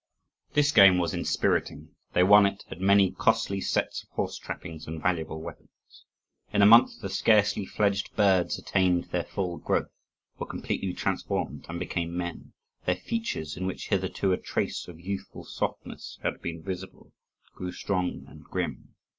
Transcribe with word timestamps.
This 0.53 0.71
game 0.71 0.97
was 0.97 1.13
inspiriting; 1.13 1.89
they 2.13 2.23
won 2.23 2.47
at 2.47 2.63
it 2.71 2.81
many 2.81 3.11
costly 3.11 3.61
sets 3.61 4.01
of 4.01 4.09
horse 4.09 4.35
trappings 4.39 4.87
and 4.87 4.99
valuable 4.99 5.39
weapons. 5.39 5.69
In 6.51 6.63
a 6.63 6.65
month 6.65 7.01
the 7.03 7.07
scarcely 7.07 7.67
fledged 7.67 8.15
birds 8.15 8.57
attained 8.57 9.11
their 9.11 9.25
full 9.25 9.57
growth, 9.59 9.91
were 10.39 10.47
completely 10.47 10.93
transformed, 10.93 11.67
and 11.69 11.79
became 11.79 12.17
men; 12.17 12.53
their 12.85 12.95
features, 12.95 13.55
in 13.55 13.67
which 13.67 13.89
hitherto 13.89 14.33
a 14.33 14.37
trace 14.41 14.87
of 14.87 14.99
youthful 14.99 15.43
softness 15.45 16.17
had 16.23 16.41
been 16.41 16.63
visible, 16.63 17.13
grew 17.53 17.71
strong 17.71 18.25
and 18.27 18.43
grim. 18.45 18.95